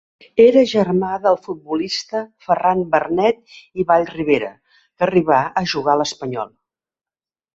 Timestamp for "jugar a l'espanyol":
5.75-6.53